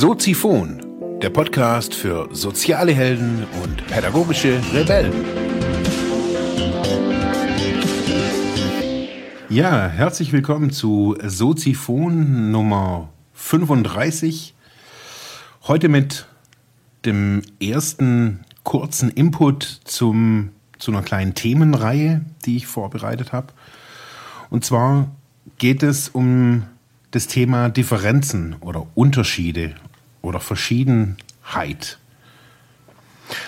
Soziphon, 0.00 0.80
der 1.20 1.28
Podcast 1.28 1.92
für 1.92 2.34
soziale 2.34 2.92
Helden 2.92 3.46
und 3.62 3.86
pädagogische 3.86 4.58
Rebellen. 4.72 5.12
Ja, 9.50 9.88
herzlich 9.88 10.32
willkommen 10.32 10.70
zu 10.70 11.18
Soziphon 11.22 12.50
Nummer 12.50 13.10
35. 13.34 14.54
Heute 15.64 15.90
mit 15.90 16.26
dem 17.04 17.42
ersten 17.60 18.40
kurzen 18.62 19.10
Input 19.10 19.82
zum, 19.84 20.52
zu 20.78 20.92
einer 20.92 21.02
kleinen 21.02 21.34
Themenreihe, 21.34 22.24
die 22.46 22.56
ich 22.56 22.66
vorbereitet 22.66 23.34
habe. 23.34 23.48
Und 24.48 24.64
zwar 24.64 25.10
geht 25.58 25.82
es 25.82 26.08
um 26.08 26.62
das 27.10 27.26
Thema 27.26 27.68
Differenzen 27.68 28.56
oder 28.62 28.86
Unterschiede 28.94 29.74
oder 30.22 30.40
Verschiedenheit. 30.40 31.98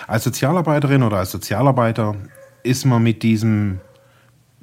Als 0.07 0.23
Sozialarbeiterin 0.23 1.03
oder 1.03 1.17
als 1.17 1.31
Sozialarbeiter 1.31 2.15
ist 2.63 2.85
man 2.85 3.03
mit 3.03 3.23
diesem, 3.23 3.79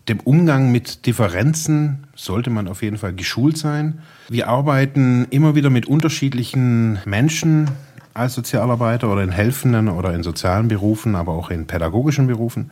dem 0.08 0.20
Umgang 0.20 0.72
mit 0.72 1.06
Differenzen, 1.06 2.06
sollte 2.14 2.50
man 2.50 2.68
auf 2.68 2.82
jeden 2.82 2.96
Fall 2.96 3.12
geschult 3.14 3.58
sein. 3.58 4.00
Wir 4.28 4.48
arbeiten 4.48 5.26
immer 5.30 5.54
wieder 5.54 5.70
mit 5.70 5.86
unterschiedlichen 5.86 6.98
Menschen 7.04 7.70
als 8.14 8.34
Sozialarbeiter 8.34 9.10
oder 9.10 9.22
in 9.22 9.30
helfenden 9.30 9.88
oder 9.88 10.14
in 10.14 10.22
sozialen 10.22 10.68
Berufen, 10.68 11.14
aber 11.14 11.32
auch 11.32 11.50
in 11.50 11.66
pädagogischen 11.66 12.26
Berufen. 12.26 12.70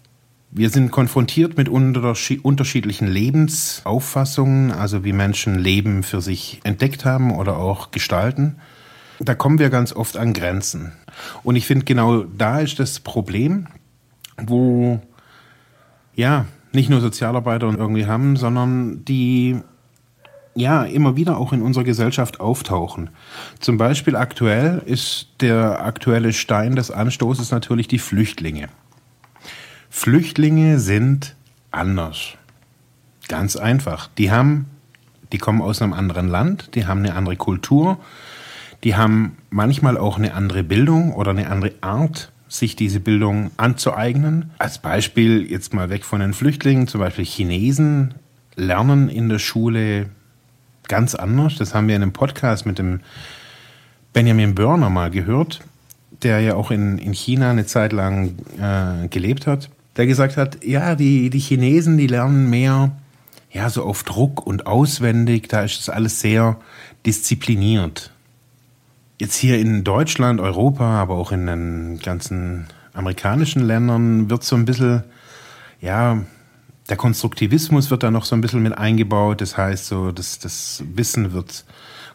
Wir 0.50 0.70
sind 0.70 0.91
konfrontiert 0.91 1.59
mit 1.59 1.69
unterschiedlichen 1.69 3.06
Lebensauffassungen, 3.06 4.72
also 4.72 5.05
wie 5.05 5.12
Menschen 5.12 5.59
Leben 5.59 6.03
für 6.03 6.22
sich 6.22 6.61
entdeckt 6.64 7.05
haben 7.05 7.36
oder 7.36 7.59
auch 7.59 7.91
gestalten. 7.91 8.56
Da 9.20 9.34
kommen 9.34 9.58
wir 9.58 9.70
ganz 9.70 9.92
oft 9.92 10.16
an 10.16 10.33
Grenzen. 10.33 10.92
Und 11.42 11.56
ich 11.56 11.66
finde, 11.66 11.84
genau 11.84 12.22
da 12.22 12.61
ist 12.61 12.78
das 12.78 13.00
Problem, 13.00 13.66
wo 14.36 15.00
ja 16.14 16.47
nicht 16.72 16.91
nur 16.91 17.00
Sozialarbeiter 17.00 17.66
irgendwie 17.66 18.06
haben, 18.06 18.36
sondern 18.36 19.05
die 19.05 19.60
ja 20.55 20.84
immer 20.84 21.16
wieder 21.16 21.38
auch 21.38 21.52
in 21.52 21.62
unserer 21.62 21.84
Gesellschaft 21.84 22.41
auftauchen. 22.41 23.10
Zum 23.60 23.78
Beispiel 23.78 24.16
aktuell 24.16 24.83
ist 24.84 25.28
der 25.41 25.84
aktuelle 25.84 26.32
Stein 26.32 26.77
des 26.77 26.91
Anstoßes 26.91 27.50
natürlich 27.50 27.88
die 27.88 27.98
Flüchtlinge. 27.98 28.69
Flüchtlinge 29.91 30.78
sind 30.78 31.36
anders. 31.70 32.34
Ganz 33.28 33.56
einfach. 33.56 34.08
Die 34.19 34.30
haben, 34.30 34.66
die 35.32 35.38
kommen 35.38 35.62
aus 35.62 35.80
einem 35.80 35.92
anderen 35.92 36.28
Land, 36.28 36.75
die 36.75 36.86
haben 36.86 37.00
eine 37.00 37.14
andere 37.14 37.36
Kultur, 37.36 37.98
die 38.84 38.97
haben 38.97 39.37
manchmal 39.51 39.97
auch 39.97 40.19
eine 40.19 40.34
andere 40.34 40.62
Bildung 40.62 41.12
oder 41.12 41.31
eine 41.31 41.51
andere 41.51 41.73
Art, 41.81 42.33
sich 42.48 42.77
diese 42.77 43.01
Bildung 43.01 43.51
anzueignen. 43.57 44.51
Als 44.59 44.79
Beispiel 44.79 45.51
jetzt 45.51 45.75
mal 45.75 45.91
weg 45.91 46.05
von 46.05 46.21
den 46.21 46.33
Flüchtlingen, 46.33 46.89
zum 46.89 47.01
Beispiel 47.01 47.25
Chinesen 47.25 48.15
lernen 48.56 49.09
in 49.09 49.29
der 49.29 49.39
Schule 49.39 50.06
ganz 50.89 51.15
anders. 51.15 51.56
Das 51.56 51.75
haben 51.75 51.89
wir 51.89 51.97
in 51.97 52.03
einem 52.03 52.12
Podcast 52.12 52.65
mit 52.65 52.79
dem 52.79 53.01
Benjamin 54.12 54.55
Börner 54.55 54.89
mal 54.89 55.11
gehört, 55.11 55.61
der 56.23 56.41
ja 56.41 56.55
auch 56.55 56.71
in, 56.71 56.99
in 56.99 57.12
China 57.12 57.51
eine 57.51 57.67
Zeit 57.67 57.93
lang 57.93 58.34
äh, 58.61 59.09
gelebt 59.09 59.47
hat 59.47 59.69
der 59.99 60.06
gesagt 60.06 60.37
hat, 60.37 60.65
ja, 60.65 60.95
die, 60.95 61.29
die 61.29 61.41
Chinesen, 61.41 61.99
die 61.99 62.06
lernen 62.06 62.49
mehr, 62.49 62.93
ja, 63.51 63.69
so 63.69 63.83
auf 63.83 64.05
Druck 64.05 64.47
und 64.47 64.67
auswendig, 64.67 65.49
da 65.49 65.62
ist 65.62 65.81
es 65.81 65.91
alles 65.91 66.21
sehr 66.21 66.56
diszipliniert. 67.05 68.12
Jetzt 69.19 69.37
hier 69.37 69.59
in 69.59 69.84
Deutschland, 69.84 70.41
Europa, 70.41 70.84
aber 70.84 71.17
auch 71.17 71.33
in 71.33 71.47
den 71.47 71.99
ganzen 71.99 72.69
amerikanischen 72.93 73.67
Ländern 73.67 74.31
wird 74.31 74.45
so 74.45 74.56
ein 74.56 74.65
bisschen, 74.65 75.03
ja, 75.81 76.23
der 76.89 76.97
Konstruktivismus 76.97 77.91
wird 77.91 78.03
da 78.03 78.11
noch 78.11 78.25
so 78.25 78.34
ein 78.34 78.41
bisschen 78.41 78.62
mit 78.62 78.79
eingebaut. 78.79 79.41
Das 79.41 79.56
heißt, 79.56 79.87
so, 79.87 80.12
das, 80.12 80.39
das 80.39 80.83
Wissen 80.95 81.33
wird 81.33 81.65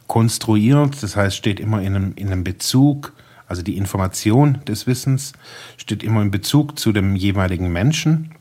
konstruiert, 0.07 1.01
das 1.03 1.15
heißt, 1.15 1.35
steht 1.35 1.59
immer 1.59 1.81
in 1.81 1.95
einem, 1.95 2.13
in 2.15 2.27
einem 2.27 2.43
Bezug 2.43 3.13
also 3.53 3.61
die 3.61 3.77
Information 3.77 4.61
des 4.65 4.87
Wissens 4.87 5.33
steht 5.77 6.01
immer 6.01 6.23
in 6.23 6.31
Bezug 6.31 6.79
zu 6.79 6.91
dem 6.91 7.15
jeweiligen 7.15 7.71
Menschen. 7.71 8.31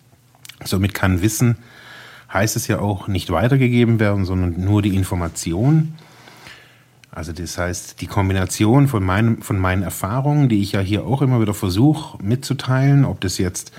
Somit 0.64 0.94
kann 0.94 1.20
Wissen, 1.20 1.58
heißt 2.32 2.56
es 2.56 2.66
ja 2.66 2.78
auch, 2.78 3.08
nicht 3.08 3.30
weitergegeben 3.30 4.00
werden, 4.00 4.24
sondern 4.24 4.64
nur 4.64 4.80
die 4.80 4.96
Information. 4.96 5.94
Also 7.14 7.32
das 7.32 7.58
heißt, 7.58 8.00
die 8.00 8.06
Kombination 8.06 8.88
von, 8.88 9.04
meinem, 9.04 9.42
von 9.42 9.58
meinen 9.58 9.82
Erfahrungen, 9.82 10.48
die 10.48 10.62
ich 10.62 10.72
ja 10.72 10.80
hier 10.80 11.04
auch 11.04 11.20
immer 11.20 11.42
wieder 11.42 11.52
versuche 11.52 12.16
mitzuteilen, 12.22 13.04
ob 13.04 13.20
das 13.20 13.36
jetzt 13.36 13.70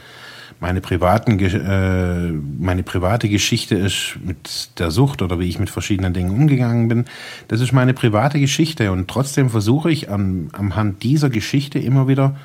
meine, 0.59 0.81
privaten, 0.81 1.39
äh, 1.39 2.31
meine 2.31 2.83
private 2.83 3.27
Geschichte 3.27 3.75
ist 3.75 4.17
mit 4.23 4.79
der 4.79 4.91
Sucht 4.91 5.23
oder 5.23 5.39
wie 5.39 5.49
ich 5.49 5.57
mit 5.57 5.71
verschiedenen 5.71 6.13
Dingen 6.13 6.29
umgegangen 6.29 6.87
bin. 6.87 7.05
Das 7.47 7.59
ist 7.59 7.73
meine 7.73 7.95
private 7.95 8.39
Geschichte 8.39 8.91
und 8.91 9.09
trotzdem 9.09 9.49
versuche 9.49 9.91
ich 9.91 10.11
an, 10.11 10.49
anhand 10.53 11.01
dieser 11.01 11.31
Geschichte 11.31 11.79
immer 11.79 12.07
wieder, 12.07 12.35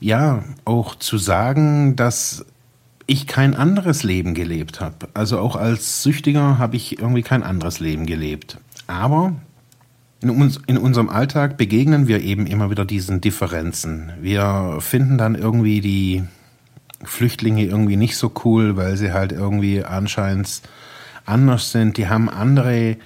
ja, 0.00 0.42
auch 0.64 0.96
zu 0.96 1.16
sagen, 1.16 1.94
dass 1.94 2.44
ich 3.06 3.26
kein 3.28 3.54
anderes 3.54 4.02
Leben 4.02 4.34
gelebt 4.34 4.80
habe. 4.80 5.08
Also 5.14 5.38
auch 5.38 5.56
als 5.56 6.02
Süchtiger 6.02 6.58
habe 6.58 6.76
ich 6.76 6.98
irgendwie 6.98 7.22
kein 7.22 7.44
anderes 7.44 7.80
Leben 7.80 8.04
gelebt. 8.04 8.58
Aber 8.88 9.34
in, 10.20 10.30
uns, 10.30 10.60
in 10.66 10.78
unserem 10.78 11.08
Alltag 11.08 11.56
begegnen 11.56 12.08
wir 12.08 12.20
eben 12.20 12.46
immer 12.48 12.70
wieder 12.70 12.84
diesen 12.84 13.20
Differenzen. 13.20 14.12
Wir 14.20 14.78
finden 14.80 15.16
dann 15.16 15.36
irgendwie 15.36 15.80
die, 15.80 16.24
Flüchtlinge 17.04 17.64
irgendwie 17.64 17.96
nicht 17.96 18.16
so 18.16 18.32
cool, 18.44 18.76
weil 18.76 18.96
sie 18.96 19.12
halt 19.12 19.32
irgendwie 19.32 19.84
anscheinend 19.84 20.62
anders 21.24 21.70
sind. 21.70 21.96
Die 21.96 22.08
haben 22.08 22.28
andere, 22.28 22.96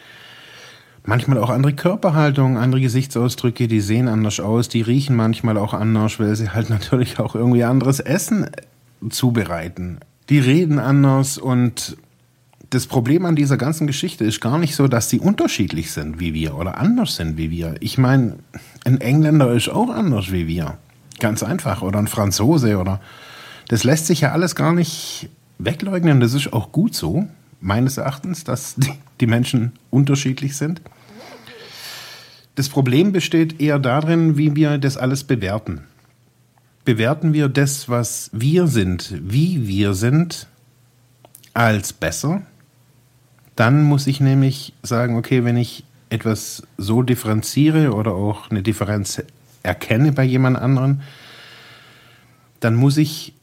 manchmal 1.04 1.38
auch 1.38 1.50
andere 1.50 1.74
Körperhaltungen, 1.74 2.56
andere 2.56 2.80
Gesichtsausdrücke, 2.80 3.68
die 3.68 3.80
sehen 3.80 4.08
anders 4.08 4.40
aus, 4.40 4.68
die 4.68 4.80
riechen 4.80 5.16
manchmal 5.16 5.58
auch 5.58 5.74
anders, 5.74 6.18
weil 6.18 6.34
sie 6.36 6.50
halt 6.50 6.70
natürlich 6.70 7.18
auch 7.18 7.34
irgendwie 7.34 7.64
anderes 7.64 8.00
Essen 8.00 8.48
zubereiten. 9.10 9.98
Die 10.28 10.38
reden 10.38 10.78
anders 10.78 11.36
und 11.36 11.96
das 12.72 12.86
Problem 12.86 13.26
an 13.26 13.36
dieser 13.36 13.58
ganzen 13.58 13.86
Geschichte 13.86 14.24
ist 14.24 14.40
gar 14.40 14.56
nicht 14.56 14.74
so, 14.74 14.88
dass 14.88 15.10
sie 15.10 15.20
unterschiedlich 15.20 15.92
sind 15.92 16.20
wie 16.20 16.32
wir 16.32 16.56
oder 16.56 16.78
anders 16.78 17.16
sind 17.16 17.36
wie 17.36 17.50
wir. 17.50 17.74
Ich 17.80 17.98
meine, 17.98 18.36
ein 18.86 18.98
Engländer 18.98 19.52
ist 19.52 19.68
auch 19.68 19.90
anders 19.90 20.32
wie 20.32 20.46
wir. 20.46 20.78
Ganz 21.20 21.42
einfach. 21.42 21.82
Oder 21.82 21.98
ein 21.98 22.08
Franzose 22.08 22.78
oder 22.78 22.98
das 23.68 23.84
lässt 23.84 24.06
sich 24.06 24.22
ja 24.22 24.32
alles 24.32 24.54
gar 24.54 24.72
nicht 24.72 25.28
wegleugnen. 25.58 26.20
Das 26.20 26.32
ist 26.32 26.54
auch 26.54 26.72
gut 26.72 26.94
so, 26.94 27.28
meines 27.60 27.98
Erachtens, 27.98 28.42
dass 28.42 28.76
die 29.20 29.26
Menschen 29.26 29.72
unterschiedlich 29.90 30.56
sind. 30.56 30.80
Das 32.54 32.70
Problem 32.70 33.12
besteht 33.12 33.60
eher 33.60 33.78
darin, 33.78 34.38
wie 34.38 34.56
wir 34.56 34.78
das 34.78 34.96
alles 34.96 35.24
bewerten. 35.24 35.82
Bewerten 36.86 37.34
wir 37.34 37.50
das, 37.50 37.90
was 37.90 38.30
wir 38.32 38.66
sind, 38.66 39.12
wie 39.20 39.68
wir 39.68 39.92
sind, 39.92 40.46
als 41.52 41.92
besser? 41.92 42.46
Dann 43.56 43.82
muss 43.82 44.06
ich 44.06 44.20
nämlich 44.20 44.72
sagen, 44.82 45.16
okay, 45.16 45.44
wenn 45.44 45.56
ich 45.56 45.84
etwas 46.10 46.62
so 46.76 47.02
differenziere 47.02 47.92
oder 47.92 48.12
auch 48.12 48.50
eine 48.50 48.62
Differenz 48.62 49.22
erkenne 49.62 50.12
bei 50.12 50.24
jemand 50.24 50.58
anderen, 50.58 51.02
dann 52.60 52.74
muss 52.74 52.96
ich 52.96 53.34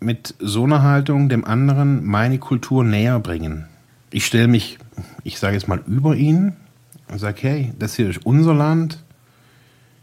mit 0.00 0.34
so 0.38 0.64
einer 0.64 0.82
Haltung 0.82 1.28
dem 1.28 1.44
anderen 1.44 2.04
meine 2.04 2.38
Kultur 2.38 2.84
näher 2.84 3.18
bringen. 3.18 3.66
Ich 4.10 4.26
stelle 4.26 4.48
mich, 4.48 4.78
ich 5.24 5.38
sage 5.38 5.54
jetzt 5.54 5.66
mal, 5.66 5.82
über 5.86 6.14
ihn 6.14 6.54
und 7.08 7.18
sage, 7.18 7.38
hey, 7.42 7.72
das 7.78 7.96
hier 7.96 8.08
ist 8.08 8.24
unser 8.24 8.54
Land, 8.54 9.02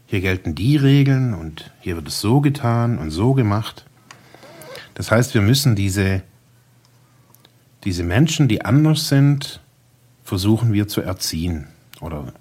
hier 0.06 0.20
gelten 0.20 0.54
die 0.54 0.76
Regeln 0.76 1.32
und 1.32 1.70
hier 1.80 1.96
wird 1.96 2.08
es 2.08 2.20
so 2.20 2.40
getan 2.40 2.98
und 2.98 3.10
so 3.10 3.32
gemacht. 3.32 3.86
Das 4.94 5.10
heißt, 5.10 5.32
wir 5.32 5.40
müssen 5.40 5.74
diese, 5.74 6.22
diese 7.84 8.04
Menschen, 8.04 8.48
die 8.48 8.64
anders 8.64 9.08
sind, 9.08 9.60
versuchen 10.22 10.72
wir 10.72 10.88
zu 10.88 11.00
erziehen 11.00 11.66
oder 12.00 12.32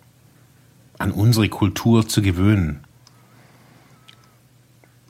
an 0.98 1.12
unsere 1.12 1.50
Kultur 1.50 2.08
zu 2.08 2.22
gewöhnen. 2.22 2.82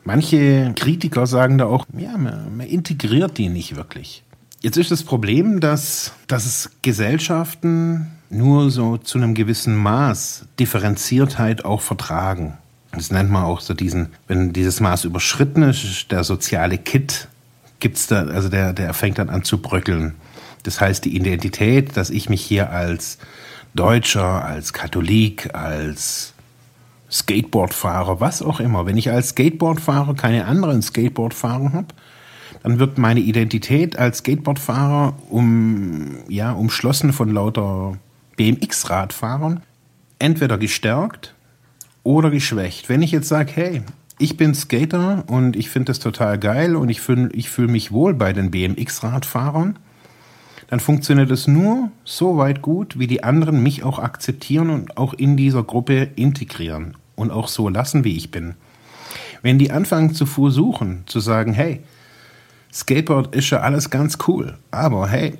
Manche 0.03 0.73
Kritiker 0.75 1.27
sagen 1.27 1.57
da 1.57 1.65
auch, 1.65 1.85
ja, 1.95 2.17
man, 2.17 2.57
man 2.57 2.67
integriert 2.67 3.37
die 3.37 3.49
nicht 3.49 3.75
wirklich. 3.75 4.23
Jetzt 4.61 4.77
ist 4.77 4.91
das 4.91 5.03
Problem, 5.03 5.59
dass, 5.59 6.13
dass 6.27 6.45
es 6.45 6.71
Gesellschaften 6.81 8.07
nur 8.29 8.71
so 8.71 8.97
zu 8.97 9.17
einem 9.17 9.33
gewissen 9.33 9.75
Maß 9.75 10.45
Differenziertheit 10.59 11.65
auch 11.65 11.81
vertragen. 11.81 12.57
Das 12.91 13.11
nennt 13.11 13.31
man 13.31 13.43
auch 13.43 13.61
so 13.61 13.73
diesen, 13.73 14.09
wenn 14.27 14.53
dieses 14.53 14.79
Maß 14.79 15.05
überschritten 15.05 15.63
ist, 15.63 16.11
der 16.11 16.23
soziale 16.23 16.77
Kit 16.77 17.27
gibt's 17.81 18.07
da, 18.07 18.23
also 18.23 18.47
der, 18.47 18.71
der 18.71 18.93
fängt 18.93 19.17
dann 19.17 19.29
an 19.29 19.43
zu 19.43 19.61
bröckeln. 19.61 20.15
Das 20.63 20.79
heißt, 20.79 21.03
die 21.03 21.15
Identität, 21.15 21.97
dass 21.97 22.09
ich 22.09 22.29
mich 22.29 22.41
hier 22.41 22.71
als 22.71 23.17
Deutscher, 23.73 24.45
als 24.45 24.71
Katholik, 24.71 25.53
als 25.53 26.33
Skateboardfahrer, 27.11 28.21
was 28.21 28.41
auch 28.41 28.59
immer. 28.59 28.85
Wenn 28.85 28.97
ich 28.97 29.09
als 29.09 29.29
Skateboardfahrer 29.29 30.13
keine 30.15 30.45
anderen 30.45 30.81
Skateboardfahrer 30.81 31.73
habe, 31.73 31.87
dann 32.63 32.79
wird 32.79 32.97
meine 32.97 33.19
Identität 33.19 33.97
als 33.97 34.19
Skateboardfahrer 34.19 35.15
um, 35.29 36.17
ja, 36.29 36.51
umschlossen 36.51 37.11
von 37.11 37.33
lauter 37.33 37.97
BMX-Radfahrern 38.37 39.61
entweder 40.19 40.57
gestärkt 40.57 41.33
oder 42.03 42.29
geschwächt. 42.29 42.87
Wenn 42.87 43.01
ich 43.01 43.11
jetzt 43.11 43.27
sage, 43.27 43.51
hey, 43.55 43.81
ich 44.21 44.37
bin 44.37 44.53
Skater 44.53 45.23
und 45.27 45.55
ich 45.55 45.69
finde 45.69 45.87
das 45.87 45.99
total 45.99 46.37
geil 46.37 46.75
und 46.75 46.89
ich 46.89 47.01
fühle 47.01 47.29
ich 47.33 47.49
fühl 47.49 47.67
mich 47.67 47.91
wohl 47.91 48.13
bei 48.13 48.33
den 48.33 48.51
BMX-Radfahrern, 48.51 49.77
dann 50.67 50.79
funktioniert 50.79 51.31
es 51.31 51.47
nur 51.47 51.91
so 52.05 52.37
weit 52.37 52.61
gut, 52.61 52.99
wie 52.99 53.07
die 53.07 53.23
anderen 53.23 53.61
mich 53.61 53.83
auch 53.83 53.99
akzeptieren 53.99 54.69
und 54.69 54.97
auch 54.97 55.13
in 55.13 55.35
dieser 55.35 55.63
Gruppe 55.63 56.09
integrieren 56.15 56.95
und 57.15 57.31
auch 57.31 57.47
so 57.47 57.67
lassen, 57.67 58.03
wie 58.03 58.15
ich 58.15 58.31
bin. 58.31 58.55
Wenn 59.41 59.57
die 59.57 59.71
anfangen 59.71 60.13
zu 60.13 60.25
versuchen, 60.25 61.03
zu 61.07 61.19
sagen, 61.19 61.53
hey, 61.53 61.81
Skateboard 62.71 63.35
ist 63.35 63.49
ja 63.49 63.61
alles 63.61 63.89
ganz 63.89 64.19
cool, 64.27 64.57
aber 64.69 65.09
hey, 65.09 65.33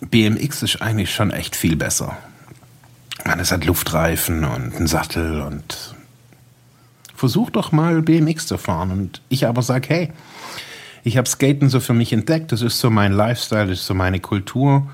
BMX 0.00 0.62
ist 0.62 0.80
eigentlich 0.80 1.12
schon 1.12 1.30
echt 1.32 1.54
viel 1.56 1.76
besser. 1.76 2.16
Man, 3.24 3.40
es 3.40 3.52
hat 3.52 3.64
Luftreifen 3.64 4.44
und 4.44 4.74
einen 4.74 4.86
Sattel 4.86 5.42
und 5.42 5.94
versuch 7.22 7.50
doch 7.50 7.70
mal 7.70 8.02
BMX 8.02 8.48
zu 8.48 8.58
fahren. 8.58 8.90
Und 8.90 9.22
ich 9.28 9.46
aber 9.46 9.62
sage, 9.62 9.88
hey, 9.88 10.12
ich 11.04 11.16
habe 11.16 11.28
Skaten 11.28 11.68
so 11.68 11.78
für 11.78 11.94
mich 11.94 12.12
entdeckt, 12.12 12.50
das 12.50 12.62
ist 12.62 12.80
so 12.80 12.90
mein 12.90 13.12
Lifestyle, 13.12 13.68
das 13.68 13.78
ist 13.78 13.86
so 13.86 13.94
meine 13.94 14.18
Kultur. 14.18 14.90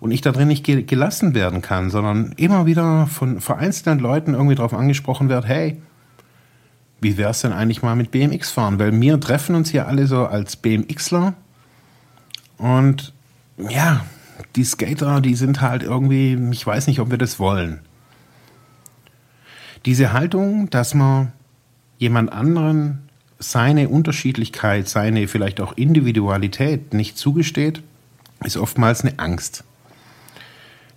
Und 0.00 0.10
ich 0.10 0.20
da 0.20 0.32
drin 0.32 0.48
nicht 0.48 0.64
gelassen 0.64 1.32
werden 1.32 1.62
kann, 1.62 1.90
sondern 1.90 2.32
immer 2.38 2.66
wieder 2.66 3.06
von 3.06 3.40
vereinzelten 3.40 4.00
Leuten 4.00 4.34
irgendwie 4.34 4.56
darauf 4.56 4.74
angesprochen 4.74 5.28
wird, 5.28 5.46
hey, 5.46 5.80
wie 7.00 7.16
wäre 7.18 7.30
es 7.30 7.42
denn 7.42 7.52
eigentlich 7.52 7.82
mal 7.82 7.94
mit 7.94 8.10
BMX 8.10 8.50
fahren? 8.50 8.80
Weil 8.80 9.00
wir 9.00 9.20
treffen 9.20 9.54
uns 9.54 9.70
hier 9.70 9.86
alle 9.86 10.08
so 10.08 10.26
als 10.26 10.56
BMXler 10.56 11.34
und 12.58 13.12
ja, 13.58 14.04
die 14.56 14.64
Skater, 14.64 15.20
die 15.20 15.36
sind 15.36 15.60
halt 15.60 15.84
irgendwie, 15.84 16.36
ich 16.50 16.66
weiß 16.66 16.88
nicht, 16.88 16.98
ob 16.98 17.12
wir 17.12 17.18
das 17.18 17.38
wollen. 17.38 17.78
Diese 19.86 20.12
Haltung, 20.12 20.68
dass 20.70 20.94
man 20.94 21.30
jemand 21.98 22.32
anderen 22.32 23.00
seine 23.38 23.88
Unterschiedlichkeit, 23.88 24.88
seine 24.88 25.28
vielleicht 25.28 25.60
auch 25.60 25.76
Individualität 25.76 26.94
nicht 26.94 27.18
zugesteht, 27.18 27.82
ist 28.44 28.56
oftmals 28.56 29.02
eine 29.02 29.18
Angst. 29.18 29.64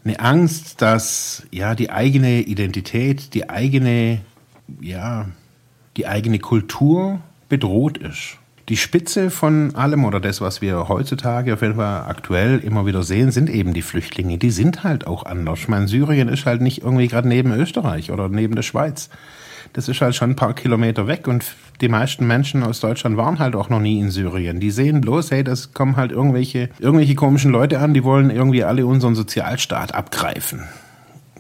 Eine 0.04 0.20
Angst, 0.20 0.82
dass 0.82 1.46
ja 1.52 1.76
die 1.76 1.90
eigene 1.90 2.42
Identität, 2.42 3.34
die 3.34 3.50
eigene 3.50 4.22
ja, 4.82 5.28
die 5.96 6.08
eigene 6.08 6.40
Kultur 6.40 7.22
bedroht 7.50 7.98
ist. 7.98 8.38
Die 8.70 8.76
Spitze 8.76 9.30
von 9.30 9.76
allem 9.76 10.04
oder 10.04 10.20
das, 10.20 10.42
was 10.42 10.62
wir 10.62 10.90
heutzutage 10.90 11.54
auf 11.54 11.62
jeden 11.62 11.76
Fall 11.76 12.04
aktuell 12.06 12.60
immer 12.60 12.86
wieder 12.86 13.02
sehen, 13.02 13.32
sind 13.32 13.50
eben 13.50 13.74
die 13.74 13.82
Flüchtlinge. 13.82 14.38
Die 14.38 14.52
sind 14.52 14.84
halt 14.84 15.08
auch 15.08 15.26
anders. 15.26 15.60
Ich 15.60 15.68
meine, 15.70 15.88
Syrien 15.88 16.28
ist 16.28 16.46
halt 16.46 16.62
nicht 16.62 16.82
irgendwie 16.82 17.08
gerade 17.08 17.30
neben 17.30 17.54
Österreich 17.54 18.12
oder 18.12 18.28
neben 18.28 18.56
der 18.56 18.64
Schweiz. 18.64 19.10
Das 19.72 19.88
ist 19.88 20.02
halt 20.02 20.16
schon 20.16 20.32
ein 20.32 20.36
paar 20.36 20.54
Kilometer 20.54 21.08
weg 21.08 21.30
und 21.30 21.46
die 21.80 21.88
meisten 21.88 22.28
Menschen 22.28 22.62
aus 22.64 22.82
Deutschland 22.82 23.16
waren 23.16 23.40
halt 23.40 23.56
auch 23.56 23.70
noch 23.70 23.80
nie 23.80 24.02
in 24.02 24.12
Syrien. 24.12 24.60
Die 24.60 24.72
sehen 24.72 25.00
bloß, 25.00 25.32
hey, 25.32 25.46
das 25.46 25.74
kommen 25.74 25.96
halt 25.96 26.12
irgendwelche, 26.12 26.70
irgendwelche 26.80 27.16
komischen 27.16 27.52
Leute 27.52 27.80
an, 27.80 27.94
die 27.94 28.04
wollen 28.04 28.30
irgendwie 28.30 28.66
alle 28.66 28.86
unseren 28.86 29.16
Sozialstaat 29.16 29.94
abgreifen. 29.94 30.64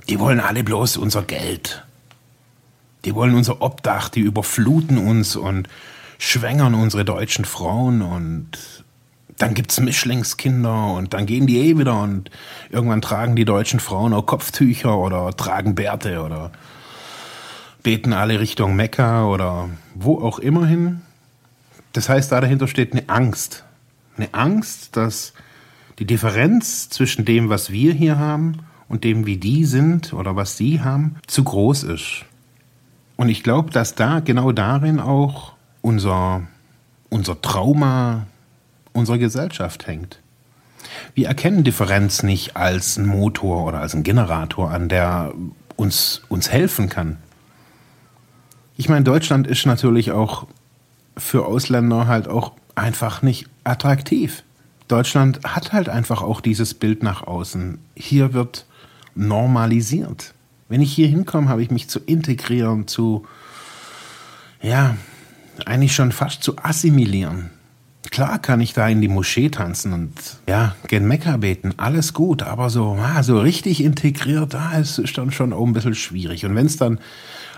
Die 0.08 0.20
wollen 0.20 0.40
alle 0.40 0.64
bloß 0.64 0.96
unser 0.96 1.24
Geld. 1.24 1.84
Die 3.04 3.16
wollen 3.16 3.36
unser 3.36 3.62
Obdach, 3.62 4.08
die 4.08 4.22
überfluten 4.22 4.98
uns 4.98 5.36
und 5.36 5.68
schwängern 6.18 6.74
unsere 6.74 7.06
deutschen 7.06 7.46
Frauen 7.46 8.02
und 8.02 8.50
dann 9.38 9.54
gibt 9.54 9.72
es 9.72 9.80
Mischlingskinder 9.80 10.94
und 10.94 11.14
dann 11.14 11.26
gehen 11.26 11.46
die 11.46 11.60
eh 11.60 11.78
wieder 11.78 12.02
und 12.02 12.32
irgendwann 12.70 13.02
tragen 13.02 13.36
die 13.36 13.46
deutschen 13.46 13.80
Frauen 13.80 14.14
auch 14.14 14.26
Kopftücher 14.26 14.98
oder 14.98 15.32
tragen 15.36 15.76
Bärte 15.76 16.24
oder 16.24 16.52
beten 17.84 18.14
alle 18.14 18.40
Richtung 18.40 18.76
Mekka 18.76 19.26
oder 19.28 19.70
wo 19.94 20.20
auch 20.20 20.40
immer 20.40 20.66
hin. 20.66 21.02
Das 21.94 22.10
heißt, 22.10 22.32
da 22.32 22.42
dahinter 22.42 22.68
steht 22.68 22.94
eine 22.94 23.08
Angst. 23.10 23.64
Eine 24.18 24.34
Angst, 24.34 24.98
dass 24.98 25.34
die 26.00 26.06
Differenz 26.06 26.90
zwischen 26.90 27.26
dem, 27.26 27.50
was 27.50 27.72
wir 27.72 27.94
hier 27.94 28.18
haben 28.18 28.60
und 28.90 29.04
dem, 29.04 29.26
wie 29.26 29.38
die 29.38 29.66
sind 29.66 30.14
oder 30.14 30.36
was 30.36 30.58
sie 30.58 30.82
haben, 30.82 31.16
zu 31.28 31.44
groß 31.44 31.84
ist. 31.84 32.26
Und 33.16 33.30
ich 33.30 33.44
glaube, 33.44 33.72
dass 33.72 33.96
da 33.96 34.20
genau 34.20 34.52
darin 34.52 35.00
auch 35.00 35.54
unser, 35.88 36.42
unser 37.10 37.42
Trauma 37.42 38.28
unserer 38.92 39.18
Gesellschaft 39.18 39.88
hängt. 39.88 40.20
Wir 41.14 41.28
erkennen 41.28 41.64
Differenz 41.64 42.24
nicht 42.24 42.58
als 42.58 42.98
ein 42.98 43.06
Motor 43.06 43.66
oder 43.66 43.80
als 43.80 43.94
ein 43.94 44.04
Generator 44.04 44.70
an, 44.70 44.90
der 44.90 45.34
uns, 45.78 46.24
uns 46.28 46.52
helfen 46.52 46.90
kann. 46.90 47.18
Ich 48.76 48.90
meine, 48.90 49.06
Deutschland 49.06 49.48
ist 49.48 49.66
natürlich 49.66 50.12
auch 50.12 50.48
für 51.16 51.46
Ausländer 51.46 52.06
halt 52.06 52.28
auch 52.28 52.52
einfach 52.76 53.22
nicht 53.22 53.48
attraktiv. 53.64 54.44
Deutschland 54.90 55.40
hat 55.46 55.72
halt 55.72 55.88
einfach 55.88 56.22
auch 56.22 56.42
dieses 56.42 56.74
Bild 56.74 57.02
nach 57.02 57.26
außen. 57.26 57.80
Hier 57.96 58.34
wird 58.34 58.66
normalisiert. 59.16 60.34
Wenn 60.68 60.82
ich 60.82 60.92
hier 60.92 61.08
hinkomme, 61.08 61.48
habe 61.48 61.64
ich 61.64 61.72
mich 61.72 61.88
zu 61.88 62.00
integrieren, 62.00 62.88
zu, 62.88 63.26
ja, 64.62 64.98
eigentlich 65.66 65.96
schon 65.96 66.12
fast 66.12 66.44
zu 66.44 66.58
assimilieren. 66.58 67.50
Klar 68.12 68.40
kann 68.40 68.62
ich 68.62 68.74
da 68.74 68.88
in 68.88 69.02
die 69.02 69.08
Moschee 69.08 69.50
tanzen 69.50 69.94
und 69.94 70.14
ja, 70.48 70.76
gen 70.88 71.08
Mekka 71.08 71.38
beten, 71.38 71.74
alles 71.78 72.14
gut, 72.14 72.42
aber 72.42 72.70
so, 72.70 72.98
ah, 73.02 73.24
so 73.24 73.40
richtig 73.40 73.84
integriert, 73.84 74.54
da 74.54 74.78
ist 74.78 74.98
es 75.00 75.14
dann 75.14 75.32
schon 75.32 75.52
auch 75.52 75.66
ein 75.66 75.74
bisschen 75.74 75.96
schwierig. 75.96 76.46
Und 76.46 76.56
wenn 76.56 76.68
es 76.68 76.78
dann 76.78 77.00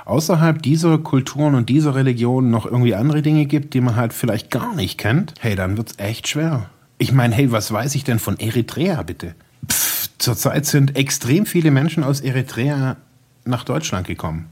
außerhalb 0.05 0.61
dieser 0.61 0.97
Kulturen 0.97 1.55
und 1.55 1.69
dieser 1.69 1.93
Religionen 1.93 2.49
noch 2.49 2.65
irgendwie 2.65 2.95
andere 2.95 3.21
Dinge 3.21 3.45
gibt, 3.45 3.73
die 3.73 3.81
man 3.81 3.95
halt 3.95 4.13
vielleicht 4.13 4.49
gar 4.49 4.73
nicht 4.75 4.97
kennt, 4.97 5.33
hey, 5.39 5.55
dann 5.55 5.77
wird 5.77 5.91
es 5.91 5.99
echt 5.99 6.27
schwer. 6.27 6.69
Ich 6.97 7.11
meine, 7.11 7.35
hey, 7.35 7.51
was 7.51 7.71
weiß 7.71 7.95
ich 7.95 8.03
denn 8.03 8.19
von 8.19 8.39
Eritrea 8.39 9.03
bitte? 9.03 9.35
Pff, 9.67 10.09
zurzeit 10.17 10.65
sind 10.65 10.95
extrem 10.95 11.45
viele 11.45 11.71
Menschen 11.71 12.03
aus 12.03 12.21
Eritrea 12.21 12.97
nach 13.45 13.63
Deutschland 13.63 14.07
gekommen. 14.07 14.47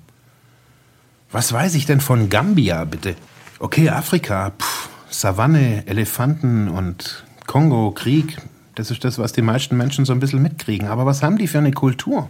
Was 1.32 1.52
weiß 1.52 1.76
ich 1.76 1.86
denn 1.86 2.00
von 2.00 2.30
Gambia, 2.30 2.86
bitte? 2.86 3.16
Okay, 3.60 3.90
Afrika, 3.90 4.52
pff, 4.52 4.88
Savanne, 5.10 5.88
Elefanten 5.88 6.68
und 6.68 7.24
Kongo, 7.48 7.90
Krieg, 7.90 8.38
das 8.76 8.92
ist 8.92 9.04
das, 9.04 9.18
was 9.18 9.34
die 9.34 9.42
meisten 9.42 9.76
Menschen 9.76 10.06
so 10.06 10.14
ein 10.14 10.20
bisschen 10.20 10.44
mitkriegen. 10.44 10.88
Aber 10.88 11.08
was 11.08 11.24
haben 11.24 11.40
die 11.40 11.48
für 11.48 11.58
eine 11.58 11.72
Kultur? 11.72 12.30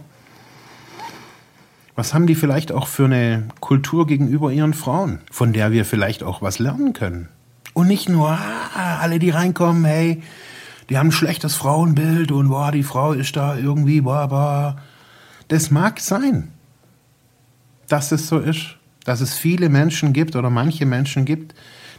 Was 1.96 2.14
haben 2.14 2.26
die 2.26 2.34
vielleicht 2.34 2.72
auch 2.72 2.86
für 2.86 3.04
eine 3.04 3.46
Kultur 3.60 4.06
gegenüber 4.06 4.50
ihren 4.52 4.72
Frauen, 4.72 5.18
von 5.30 5.52
der 5.52 5.70
wir 5.70 5.84
vielleicht 5.84 6.22
auch 6.22 6.40
was 6.40 6.58
lernen 6.58 6.94
können? 6.94 7.28
Und 7.74 7.88
nicht 7.88 8.08
nur, 8.08 8.30
ah, 8.30 8.98
alle, 9.00 9.18
die 9.18 9.28
reinkommen, 9.28 9.84
hey, 9.84 10.22
die 10.88 10.96
haben 10.96 11.08
ein 11.08 11.12
schlechtes 11.12 11.56
Frauenbild 11.56 12.32
und 12.32 12.48
boah, 12.48 12.72
die 12.72 12.82
Frau 12.82 13.12
ist 13.12 13.36
da 13.36 13.54
irgendwie, 13.54 14.00
boah, 14.00 14.28
boah. 14.28 14.76
Das 15.48 15.70
mag 15.70 16.00
sein, 16.00 16.52
dass 17.86 18.12
es 18.12 18.28
so 18.28 18.38
ist, 18.38 18.77
dass 19.04 19.20
es 19.20 19.34
viele 19.34 19.68
Menschen 19.68 20.12
gibt 20.12 20.36
oder 20.36 20.50
manche 20.50 20.86
Menschen 20.86 21.24
gibt, 21.24 21.54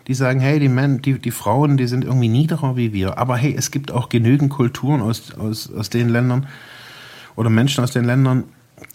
die 0.07 0.13
sagen, 0.13 0.39
hey, 0.39 0.59
die, 0.59 0.69
Men 0.69 1.01
die, 1.01 1.19
die 1.19 1.31
Frauen, 1.31 1.77
die 1.77 1.87
sind 1.87 2.03
irgendwie 2.03 2.29
niederer 2.29 2.75
wie 2.75 2.93
wir. 2.93 3.17
Aber 3.17 3.37
hey, 3.37 3.55
es 3.57 3.71
gibt 3.71 3.91
auch 3.91 4.09
genügend 4.09 4.49
Kulturen 4.49 5.01
aus, 5.01 5.33
aus, 5.35 5.71
aus 5.71 5.89
den 5.89 6.09
Ländern 6.09 6.47
oder 7.35 7.49
Menschen 7.49 7.83
aus 7.83 7.91
den 7.91 8.05
Ländern, 8.05 8.45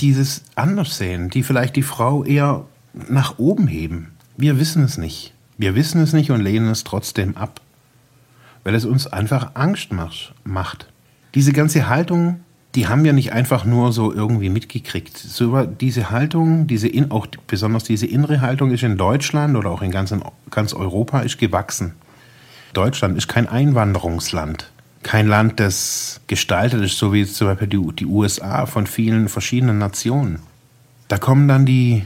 die 0.00 0.10
es 0.10 0.42
anders 0.56 0.96
sehen, 0.96 1.30
die 1.30 1.42
vielleicht 1.42 1.76
die 1.76 1.82
Frau 1.82 2.24
eher 2.24 2.64
nach 3.08 3.38
oben 3.38 3.66
heben. 3.66 4.12
Wir 4.36 4.58
wissen 4.58 4.82
es 4.82 4.98
nicht. 4.98 5.34
Wir 5.56 5.74
wissen 5.74 6.00
es 6.00 6.12
nicht 6.12 6.30
und 6.30 6.40
lehnen 6.40 6.68
es 6.68 6.82
trotzdem 6.82 7.36
ab 7.36 7.60
weil 8.64 8.74
es 8.74 8.84
uns 8.84 9.06
einfach 9.06 9.52
Angst 9.54 9.90
macht. 10.44 10.88
Diese 11.34 11.52
ganze 11.52 11.88
Haltung, 11.88 12.40
die 12.74 12.88
haben 12.88 13.04
wir 13.04 13.12
nicht 13.12 13.32
einfach 13.32 13.64
nur 13.64 13.92
so 13.92 14.12
irgendwie 14.12 14.48
mitgekriegt. 14.48 15.16
So, 15.16 15.64
diese 15.64 16.10
Haltung, 16.10 16.66
diese 16.66 16.88
in, 16.88 17.10
auch 17.10 17.26
besonders 17.46 17.84
diese 17.84 18.06
innere 18.06 18.40
Haltung 18.40 18.72
ist 18.72 18.82
in 18.82 18.96
Deutschland 18.96 19.56
oder 19.56 19.70
auch 19.70 19.82
in 19.82 19.92
ganz, 19.92 20.14
ganz 20.50 20.74
Europa 20.74 21.20
ist 21.20 21.38
gewachsen. 21.38 21.94
Deutschland 22.72 23.16
ist 23.16 23.28
kein 23.28 23.48
Einwanderungsland. 23.48 24.70
Kein 25.04 25.28
Land, 25.28 25.60
das 25.60 26.20
gestaltet 26.26 26.82
ist, 26.82 26.98
so 26.98 27.12
wie 27.12 27.26
zum 27.26 27.48
Beispiel 27.48 27.68
die, 27.68 27.80
die 27.92 28.06
USA 28.06 28.66
von 28.66 28.86
vielen 28.86 29.28
verschiedenen 29.28 29.78
Nationen. 29.78 30.40
Da 31.08 31.18
kommen 31.18 31.46
dann 31.46 31.66
die 31.66 32.04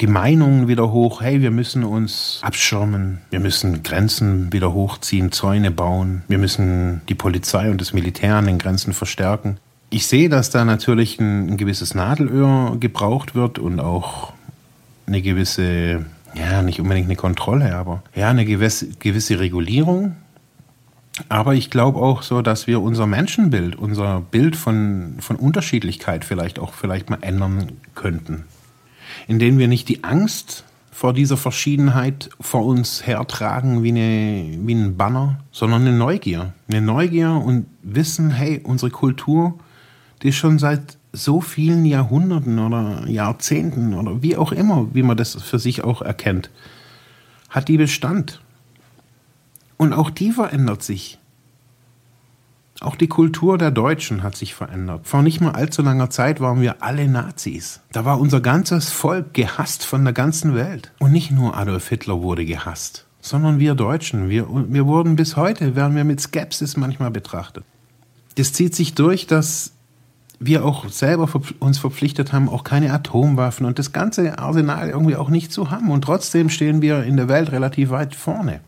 die 0.00 0.06
Meinungen 0.06 0.66
wieder 0.66 0.92
hoch, 0.92 1.20
hey, 1.20 1.42
wir 1.42 1.50
müssen 1.50 1.84
uns 1.84 2.40
abschirmen, 2.42 3.20
wir 3.28 3.38
müssen 3.38 3.82
Grenzen 3.82 4.50
wieder 4.50 4.72
hochziehen, 4.72 5.30
Zäune 5.30 5.70
bauen, 5.70 6.22
wir 6.26 6.38
müssen 6.38 7.02
die 7.10 7.14
Polizei 7.14 7.70
und 7.70 7.82
das 7.82 7.92
Militär 7.92 8.36
an 8.36 8.46
den 8.46 8.58
Grenzen 8.58 8.94
verstärken. 8.94 9.58
Ich 9.90 10.06
sehe, 10.06 10.28
dass 10.28 10.50
da 10.50 10.64
natürlich 10.64 11.18
ein, 11.18 11.50
ein 11.50 11.56
gewisses 11.56 11.94
Nadelöhr 11.94 12.76
gebraucht 12.78 13.34
wird 13.34 13.58
und 13.58 13.80
auch 13.80 14.32
eine 15.08 15.20
gewisse, 15.20 16.06
ja, 16.34 16.62
nicht 16.62 16.80
unbedingt 16.80 17.06
eine 17.06 17.16
Kontrolle, 17.16 17.74
aber 17.74 18.04
ja, 18.14 18.30
eine 18.30 18.44
gewisse, 18.44 18.90
gewisse 19.00 19.40
Regulierung. 19.40 20.14
Aber 21.28 21.54
ich 21.54 21.70
glaube 21.70 21.98
auch 21.98 22.22
so, 22.22 22.40
dass 22.40 22.68
wir 22.68 22.80
unser 22.80 23.06
Menschenbild, 23.06 23.74
unser 23.74 24.20
Bild 24.20 24.54
von, 24.54 25.16
von 25.18 25.34
Unterschiedlichkeit 25.34 26.24
vielleicht 26.24 26.60
auch 26.60 26.72
vielleicht 26.72 27.10
mal 27.10 27.18
ändern 27.20 27.72
könnten. 27.96 28.44
Indem 29.26 29.58
wir 29.58 29.66
nicht 29.66 29.88
die 29.88 30.04
Angst 30.04 30.64
vor 30.92 31.12
dieser 31.12 31.36
Verschiedenheit 31.36 32.30
vor 32.40 32.64
uns 32.64 33.06
hertragen 33.06 33.82
wie, 33.82 33.88
eine, 33.88 34.58
wie 34.66 34.74
ein 34.74 34.96
Banner, 34.96 35.40
sondern 35.50 35.82
eine 35.82 35.96
Neugier. 35.96 36.52
Eine 36.68 36.80
Neugier 36.80 37.32
und 37.32 37.66
wissen, 37.82 38.30
hey, 38.30 38.60
unsere 38.62 38.90
Kultur, 38.90 39.58
die 40.22 40.32
schon 40.32 40.58
seit 40.58 40.98
so 41.12 41.40
vielen 41.40 41.84
Jahrhunderten 41.84 42.58
oder 42.58 43.08
Jahrzehnten 43.08 43.94
oder 43.94 44.22
wie 44.22 44.36
auch 44.36 44.52
immer, 44.52 44.88
wie 44.92 45.02
man 45.02 45.16
das 45.16 45.34
für 45.42 45.58
sich 45.58 45.82
auch 45.82 46.02
erkennt, 46.02 46.50
hat 47.48 47.68
die 47.68 47.78
Bestand. 47.78 48.40
Und 49.76 49.92
auch 49.92 50.10
die 50.10 50.30
verändert 50.30 50.82
sich. 50.82 51.18
Auch 52.80 52.96
die 52.96 53.08
Kultur 53.08 53.58
der 53.58 53.70
Deutschen 53.70 54.22
hat 54.22 54.36
sich 54.36 54.54
verändert. 54.54 55.06
Vor 55.06 55.22
nicht 55.22 55.40
mal 55.40 55.50
allzu 55.50 55.82
langer 55.82 56.08
Zeit 56.08 56.40
waren 56.40 56.62
wir 56.62 56.82
alle 56.82 57.08
Nazis. 57.08 57.80
Da 57.92 58.06
war 58.06 58.18
unser 58.18 58.40
ganzes 58.40 58.90
Volk 58.90 59.34
gehasst 59.34 59.84
von 59.84 60.02
der 60.02 60.14
ganzen 60.14 60.54
Welt. 60.54 60.90
Und 60.98 61.12
nicht 61.12 61.30
nur 61.30 61.56
Adolf 61.56 61.88
Hitler 61.88 62.22
wurde 62.22 62.46
gehasst, 62.46 63.06
sondern 63.20 63.58
wir 63.58 63.74
Deutschen. 63.74 64.30
Wir, 64.30 64.46
wir 64.48 64.86
wurden 64.86 65.14
bis 65.14 65.36
heute, 65.36 65.76
werden 65.76 65.94
wir 65.94 66.04
mit 66.04 66.22
Skepsis 66.22 66.78
manchmal 66.78 67.10
betrachtet. 67.10 67.64
Das 68.36 68.54
zieht 68.54 68.74
sich 68.74 68.94
durch, 68.94 69.26
dass 69.26 69.72
wir 70.42 70.64
auch 70.64 70.88
selber 70.88 71.28
uns 71.58 71.78
verpflichtet 71.78 72.32
haben, 72.32 72.48
auch 72.48 72.64
keine 72.64 72.92
Atomwaffen 72.92 73.66
und 73.66 73.78
das 73.78 73.92
ganze 73.92 74.38
Arsenal 74.38 74.88
irgendwie 74.88 75.16
auch 75.16 75.28
nicht 75.28 75.52
zu 75.52 75.70
haben. 75.70 75.90
Und 75.90 76.02
trotzdem 76.02 76.48
stehen 76.48 76.80
wir 76.80 77.04
in 77.04 77.18
der 77.18 77.28
Welt 77.28 77.52
relativ 77.52 77.90
weit 77.90 78.14
vorne. 78.14 78.60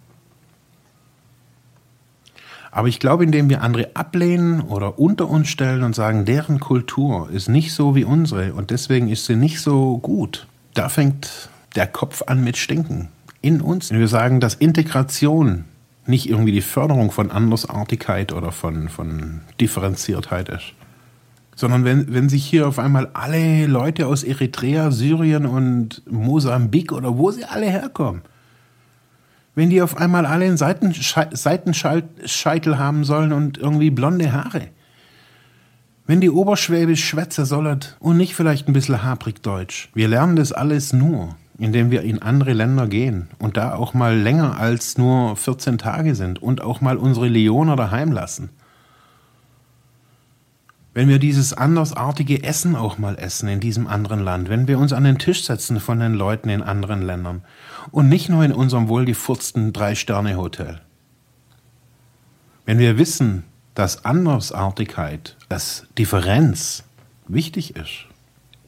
Aber 2.71 2.89
ich 2.89 3.01
glaube, 3.01 3.25
indem 3.25 3.49
wir 3.49 3.63
andere 3.63 3.91
ablehnen 3.95 4.61
oder 4.61 4.99
unter 4.99 5.29
uns 5.29 5.49
stellen 5.49 5.83
und 5.83 5.95
sagen, 5.95 6.25
deren 6.27 6.61
Kultur 6.61 7.31
ist 7.31 7.49
nicht 7.49 7.73
so 7.75 7.95
wie 7.95 8.05
unsere 8.05 8.53
und 8.55 8.71
deswegen 8.71 9.09
ist 9.09 9.27
sie 9.27 9.37
nicht 9.37 9.61
so 9.61 9.99
gut, 9.99 10.47
da 10.75 10.89
fängt 10.89 11.51
der 11.75 11.87
Kopf 11.87 12.23
an 12.27 12.45
mit 12.45 12.57
Stinken. 12.57 13.09
In 13.41 13.61
uns. 13.61 13.91
Wenn 13.91 13.99
wir 13.99 14.09
sagen, 14.09 14.41
dass 14.41 14.55
Integration 14.55 15.65
nicht 16.07 16.29
irgendwie 16.29 16.53
die 16.53 16.63
Förderung 16.63 17.11
von 17.11 17.31
Andersartigkeit 17.31 18.33
oder 18.33 18.53
von, 18.53 18.89
von 18.89 19.41
Differenziertheit 19.61 20.49
ist, 20.49 20.75
sondern 21.55 21.85
wenn, 21.85 22.13
wenn 22.13 22.29
sich 22.29 22.45
hier 22.45 22.67
auf 22.67 22.79
einmal 22.79 23.11
alle 23.13 23.67
Leute 23.67 24.07
aus 24.07 24.25
Eritrea, 24.25 24.91
Syrien 24.91 25.47
und 25.47 26.03
Mosambik 26.11 26.93
oder 26.93 27.19
wo 27.19 27.31
sie 27.31 27.45
alle 27.45 27.67
herkommen, 27.67 28.23
wenn 29.55 29.71
die 29.71 29.83
auf 29.83 29.99
einmal 29.99 30.25
alle 30.25 30.47
einen 30.47 30.57
Seitenscheitel 30.57 32.79
haben 32.79 33.05
sollen 33.05 33.33
und 33.33 33.59
irgendwie 33.59 33.91
blonde 33.91 34.33
Haare. 34.33 34.69
Wenn 36.07 36.21
die 36.21 36.31
Oberschwäbisch 36.31 37.05
schwätze 37.05 37.47
sollet 37.47 37.97
und 38.01 38.17
nicht 38.17 38.35
vielleicht 38.35 38.67
ein 38.67 38.73
bisschen 38.73 39.03
haprig 39.03 39.43
Deutsch. 39.43 39.91
Wir 39.95 40.09
lernen 40.09 40.37
das 40.37 40.53
alles 40.53 40.93
nur, 40.93 41.37
indem 41.59 41.91
wir 41.91 42.03
in 42.03 42.23
andere 42.23 42.55
Länder 42.55 42.89
gehen 42.89 43.29
und 43.39 43.57
da 43.57 43.75
auch 43.75 43.95
mal 43.95 44.17
länger 44.17 44.59
als 44.59 44.99
nur 44.99 45.37
14 45.37 45.79
Tage 45.79 46.15
sind 46.15 46.43
und 46.43 46.63
auch 46.63 46.81
mal 46.81 46.97
unsere 46.97 47.29
Leoner 47.29 47.77
daheim 47.77 48.11
lassen. 48.11 48.51
Wenn 50.95 51.09
wir 51.09 51.19
dieses 51.19 51.55
andersartige 51.55 52.43
Essen 52.43 52.77
auch 52.77 52.99
mal 52.99 53.17
essen 53.19 53.49
in 53.49 53.61
diesem 53.61 53.87
anderen 53.87 54.21
Land, 54.21 54.51
wenn 54.51 54.69
wir 54.69 54.79
uns 54.79 54.93
an 54.93 55.05
den 55.05 55.19
Tisch 55.19 55.45
setzen 55.45 55.81
von 55.81 56.01
den 56.01 56.13
Leuten 56.13 56.51
in 56.51 56.63
anderen 56.63 57.01
Ländern 57.01 57.43
und 57.91 58.11
nicht 58.11 58.29
nur 58.29 58.45
in 58.45 58.53
unserem 58.53 58.89
wohlgefurzten 58.89 59.73
Drei-Sterne-Hotel. 59.73 60.83
Wenn 62.67 62.79
wir 62.79 62.99
wissen, 62.99 63.45
dass 63.75 64.05
Andersartigkeit, 64.05 65.37
dass 65.49 65.87
Differenz 65.97 66.85
wichtig 67.27 67.75
ist. 67.75 68.07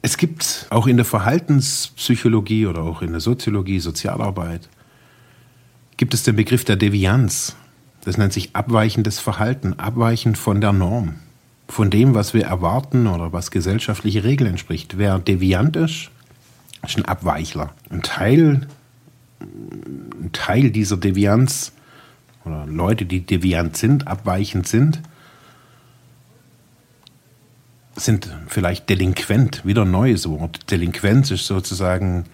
Es 0.01 0.17
gibt 0.17 0.65
auch 0.71 0.87
in 0.87 0.97
der 0.97 1.05
Verhaltenspsychologie 1.05 2.65
oder 2.65 2.81
auch 2.81 3.03
in 3.03 3.11
der 3.11 3.21
Soziologie, 3.21 3.79
Sozialarbeit, 3.79 4.67
gibt 5.97 6.15
es 6.15 6.23
den 6.23 6.35
Begriff 6.35 6.65
der 6.65 6.75
Devianz. 6.75 7.55
Das 8.03 8.17
nennt 8.17 8.33
sich 8.33 8.55
abweichendes 8.55 9.19
Verhalten, 9.19 9.73
abweichend 9.73 10.39
von 10.39 10.59
der 10.59 10.73
Norm 10.73 11.19
von 11.67 11.89
dem, 11.89 12.13
was 12.13 12.33
wir 12.33 12.45
erwarten 12.45 13.07
oder 13.07 13.33
was 13.33 13.51
gesellschaftliche 13.51 14.23
Regeln 14.23 14.51
entspricht. 14.51 14.97
Wer 14.97 15.19
deviant 15.19 15.75
ist, 15.75 16.09
ist 16.85 16.97
ein 16.97 17.05
Abweichler. 17.05 17.71
Ein 17.89 18.01
Teil, 18.01 18.67
ein 19.39 20.29
Teil 20.31 20.71
dieser 20.71 20.97
Devianz 20.97 21.71
oder 22.45 22.65
Leute, 22.67 23.05
die 23.05 23.25
deviant 23.25 23.75
sind, 23.77 24.07
abweichend 24.07 24.67
sind, 24.67 25.01
sind 27.95 28.29
vielleicht 28.47 28.89
delinquent, 28.89 29.65
wieder 29.65 29.83
ein 29.83 29.91
neues 29.91 30.29
Wort. 30.29 30.69
Delinquenz 30.69 31.31
ist 31.31 31.47
sozusagen 31.47 32.25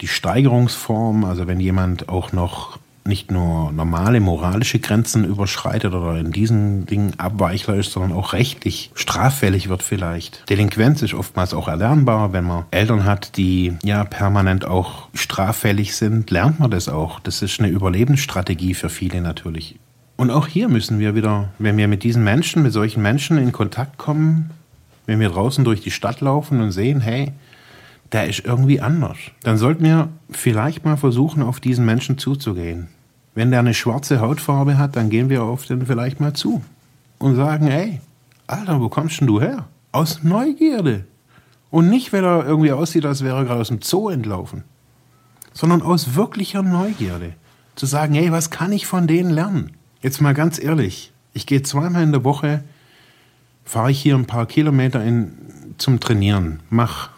die 0.00 0.08
Steigerungsform, 0.08 1.24
also 1.24 1.46
wenn 1.46 1.60
jemand 1.60 2.08
auch 2.08 2.32
noch 2.32 2.78
nicht 3.04 3.30
nur 3.30 3.72
normale 3.72 4.20
moralische 4.20 4.78
Grenzen 4.78 5.24
überschreitet 5.24 5.92
oder 5.92 6.18
in 6.18 6.30
diesen 6.30 6.86
Dingen 6.86 7.14
Abweichler 7.18 7.74
ist, 7.74 7.92
sondern 7.92 8.12
auch 8.12 8.32
rechtlich 8.32 8.90
straffällig 8.94 9.68
wird 9.68 9.82
vielleicht. 9.82 10.48
Delinquenz 10.48 11.02
ist 11.02 11.14
oftmals 11.14 11.54
auch 11.54 11.68
erlernbar, 11.68 12.32
wenn 12.32 12.44
man 12.44 12.64
Eltern 12.70 13.04
hat, 13.04 13.36
die 13.36 13.74
ja 13.82 14.04
permanent 14.04 14.64
auch 14.64 15.08
straffällig 15.14 15.96
sind, 15.96 16.30
lernt 16.30 16.60
man 16.60 16.70
das 16.70 16.88
auch. 16.88 17.18
Das 17.20 17.42
ist 17.42 17.58
eine 17.58 17.68
Überlebensstrategie 17.68 18.74
für 18.74 18.88
viele 18.88 19.20
natürlich. 19.20 19.76
Und 20.16 20.30
auch 20.30 20.46
hier 20.46 20.68
müssen 20.68 21.00
wir 21.00 21.14
wieder, 21.14 21.48
wenn 21.58 21.76
wir 21.76 21.88
mit 21.88 22.04
diesen 22.04 22.22
Menschen, 22.22 22.62
mit 22.62 22.72
solchen 22.72 23.02
Menschen 23.02 23.38
in 23.38 23.50
Kontakt 23.50 23.98
kommen, 23.98 24.50
wenn 25.06 25.18
wir 25.18 25.30
draußen 25.30 25.64
durch 25.64 25.80
die 25.80 25.90
Stadt 25.90 26.20
laufen 26.20 26.60
und 26.60 26.70
sehen, 26.70 27.00
hey, 27.00 27.32
der 28.12 28.28
ist 28.28 28.44
irgendwie 28.44 28.80
anders. 28.80 29.16
Dann 29.42 29.56
sollten 29.56 29.84
wir 29.84 30.08
vielleicht 30.30 30.84
mal 30.84 30.96
versuchen, 30.96 31.42
auf 31.42 31.60
diesen 31.60 31.84
Menschen 31.84 32.18
zuzugehen. 32.18 32.88
Wenn 33.34 33.50
der 33.50 33.60
eine 33.60 33.74
schwarze 33.74 34.20
Hautfarbe 34.20 34.76
hat, 34.76 34.96
dann 34.96 35.08
gehen 35.08 35.30
wir 35.30 35.42
auf 35.42 35.64
den 35.64 35.86
vielleicht 35.86 36.20
mal 36.20 36.34
zu 36.34 36.62
und 37.18 37.36
sagen, 37.36 37.66
hey, 37.66 38.00
Alter, 38.46 38.80
wo 38.80 38.88
kommst 38.88 39.20
denn 39.20 39.28
du 39.28 39.40
her? 39.40 39.66
Aus 39.92 40.22
Neugierde. 40.22 41.06
Und 41.70 41.88
nicht, 41.88 42.12
weil 42.12 42.24
er 42.24 42.44
irgendwie 42.44 42.72
aussieht, 42.72 43.06
als 43.06 43.24
wäre 43.24 43.38
er 43.38 43.44
gerade 43.44 43.60
aus 43.60 43.68
dem 43.68 43.80
Zoo 43.80 44.10
entlaufen, 44.10 44.64
sondern 45.54 45.80
aus 45.80 46.14
wirklicher 46.14 46.62
Neugierde. 46.62 47.32
Zu 47.76 47.86
sagen, 47.86 48.12
hey, 48.12 48.30
was 48.30 48.50
kann 48.50 48.72
ich 48.72 48.86
von 48.86 49.06
denen 49.06 49.30
lernen? 49.30 49.70
Jetzt 50.02 50.20
mal 50.20 50.34
ganz 50.34 50.62
ehrlich, 50.62 51.12
ich 51.32 51.46
gehe 51.46 51.62
zweimal 51.62 52.02
in 52.02 52.12
der 52.12 52.24
Woche, 52.24 52.62
fahre 53.64 53.90
ich 53.90 54.02
hier 54.02 54.16
ein 54.16 54.26
paar 54.26 54.44
Kilometer 54.44 55.02
in, 55.02 55.32
zum 55.78 56.00
Trainieren, 56.00 56.60
mache 56.68 57.08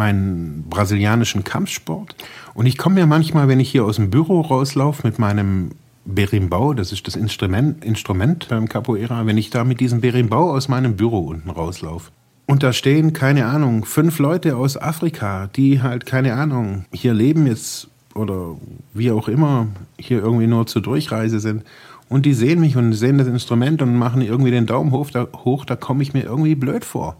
meinen 0.00 0.64
brasilianischen 0.70 1.44
Kampfsport. 1.44 2.16
Und 2.54 2.64
ich 2.64 2.78
komme 2.78 2.94
mir 2.94 3.06
manchmal, 3.06 3.48
wenn 3.48 3.60
ich 3.60 3.70
hier 3.70 3.84
aus 3.84 3.96
dem 3.96 4.08
Büro 4.08 4.40
rauslaufe 4.40 5.06
mit 5.06 5.18
meinem 5.18 5.72
Berimbau, 6.06 6.72
das 6.72 6.90
ist 6.90 7.06
das 7.06 7.16
Instrument, 7.16 7.84
Instrument 7.84 8.48
beim 8.48 8.66
Capoeira, 8.66 9.26
wenn 9.26 9.36
ich 9.36 9.50
da 9.50 9.62
mit 9.62 9.78
diesem 9.78 10.00
Berimbau 10.00 10.52
aus 10.52 10.68
meinem 10.68 10.96
Büro 10.96 11.18
unten 11.18 11.50
rauslaufe. 11.50 12.10
Und 12.46 12.62
da 12.62 12.72
stehen, 12.72 13.12
keine 13.12 13.44
Ahnung, 13.44 13.84
fünf 13.84 14.18
Leute 14.18 14.56
aus 14.56 14.80
Afrika, 14.80 15.48
die 15.54 15.82
halt, 15.82 16.06
keine 16.06 16.32
Ahnung, 16.32 16.86
hier 16.92 17.12
leben 17.12 17.46
jetzt 17.46 17.88
oder 18.14 18.56
wie 18.94 19.10
auch 19.10 19.28
immer, 19.28 19.68
hier 19.98 20.20
irgendwie 20.20 20.46
nur 20.46 20.66
zur 20.66 20.80
Durchreise 20.80 21.40
sind. 21.40 21.62
Und 22.08 22.24
die 22.24 22.34
sehen 22.34 22.60
mich 22.60 22.74
und 22.76 22.94
sehen 22.94 23.18
das 23.18 23.28
Instrument 23.28 23.82
und 23.82 23.94
machen 23.96 24.22
irgendwie 24.22 24.50
den 24.50 24.66
Daumen 24.66 24.92
hoch, 24.92 25.10
da, 25.10 25.28
hoch, 25.44 25.66
da 25.66 25.76
komme 25.76 26.02
ich 26.02 26.14
mir 26.14 26.24
irgendwie 26.24 26.54
blöd 26.54 26.86
vor 26.86 27.18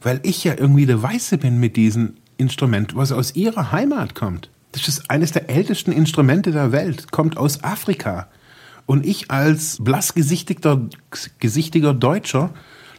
weil 0.00 0.20
ich 0.22 0.44
ja 0.44 0.54
irgendwie 0.56 0.86
der 0.86 1.02
Weiße 1.02 1.38
bin 1.38 1.58
mit 1.58 1.76
diesem 1.76 2.14
Instrument, 2.36 2.96
was 2.96 3.12
aus 3.12 3.34
ihrer 3.34 3.72
Heimat 3.72 4.14
kommt. 4.14 4.50
Das 4.72 4.88
ist 4.88 5.10
eines 5.10 5.32
der 5.32 5.50
ältesten 5.50 5.92
Instrumente 5.92 6.52
der 6.52 6.72
Welt, 6.72 7.10
kommt 7.10 7.36
aus 7.36 7.62
Afrika. 7.64 8.28
Und 8.86 9.06
ich 9.06 9.30
als 9.30 9.78
blassgesichtigter 9.80 10.88
gesichtiger 11.38 11.94
Deutscher 11.94 12.50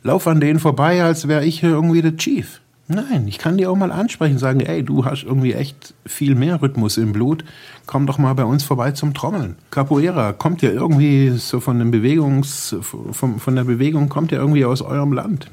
laufe 0.03 0.29
an 0.29 0.39
denen 0.39 0.59
vorbei, 0.59 1.03
als 1.03 1.27
wäre 1.27 1.45
ich 1.45 1.63
irgendwie 1.63 2.01
der 2.01 2.17
Chief. 2.17 2.61
Nein, 2.87 3.27
ich 3.27 3.37
kann 3.37 3.57
dir 3.57 3.71
auch 3.71 3.75
mal 3.77 3.91
ansprechen, 3.91 4.37
sagen, 4.37 4.59
ey, 4.59 4.83
du 4.83 5.05
hast 5.05 5.23
irgendwie 5.23 5.53
echt 5.53 5.93
viel 6.05 6.35
mehr 6.35 6.61
Rhythmus 6.61 6.97
im 6.97 7.13
Blut. 7.13 7.45
Komm 7.85 8.05
doch 8.05 8.17
mal 8.17 8.33
bei 8.33 8.43
uns 8.43 8.63
vorbei 8.63 8.91
zum 8.91 9.13
Trommeln. 9.13 9.55
Capoeira 9.69 10.33
kommt 10.33 10.61
ja 10.61 10.71
irgendwie 10.71 11.29
so 11.37 11.61
von, 11.61 11.79
den 11.79 11.91
Bewegungs, 11.91 12.75
von, 12.81 13.39
von 13.39 13.55
der 13.55 13.63
Bewegung 13.63 14.09
kommt 14.09 14.31
ja 14.31 14.39
irgendwie 14.39 14.65
aus 14.65 14.81
eurem 14.81 15.13
Land. 15.13 15.49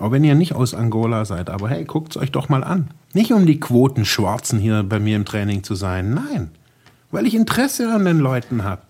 Auch 0.00 0.10
wenn 0.10 0.24
ihr 0.24 0.34
nicht 0.34 0.54
aus 0.54 0.74
Angola 0.74 1.24
seid, 1.24 1.48
aber 1.50 1.68
hey, 1.68 1.84
guckt 1.84 2.16
es 2.16 2.20
euch 2.20 2.32
doch 2.32 2.48
mal 2.48 2.64
an. 2.64 2.88
Nicht 3.12 3.32
um 3.32 3.46
die 3.46 3.60
Quoten 3.60 4.04
Schwarzen 4.04 4.58
hier 4.58 4.82
bei 4.82 4.98
mir 4.98 5.14
im 5.14 5.24
Training 5.24 5.62
zu 5.62 5.76
sein, 5.76 6.14
nein, 6.14 6.50
weil 7.12 7.26
ich 7.26 7.34
Interesse 7.34 7.92
an 7.92 8.04
den 8.04 8.18
Leuten 8.18 8.64
habe, 8.64 8.82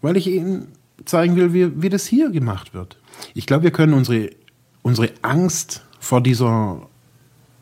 weil 0.00 0.16
ich 0.16 0.28
ihnen 0.28 0.68
zeigen 1.04 1.36
will, 1.36 1.52
wie, 1.52 1.82
wie 1.82 1.90
das 1.90 2.06
hier 2.06 2.30
gemacht 2.30 2.72
wird. 2.72 2.96
Ich 3.34 3.46
glaube, 3.46 3.64
wir 3.64 3.72
können 3.72 3.92
unsere 3.92 4.30
unsere 4.82 5.10
Angst 5.22 5.84
vor 6.00 6.20
dieser, 6.20 6.88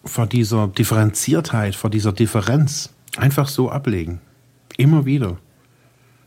vor 0.04 0.26
dieser 0.26 0.66
Differenziertheit, 0.68 1.74
vor 1.74 1.90
dieser 1.90 2.12
Differenz 2.12 2.92
einfach 3.16 3.48
so 3.48 3.70
ablegen. 3.70 4.20
Immer 4.76 5.04
wieder. 5.04 5.36